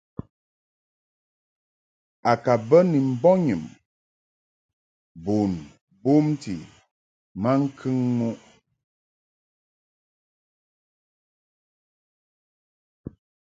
[2.29, 3.63] A ka mbə ni mbɔnyum
[5.23, 5.51] bun
[6.03, 6.55] bomti
[7.41, 8.39] maŋkəŋ muʼ.